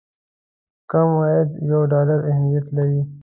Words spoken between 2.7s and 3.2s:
لري.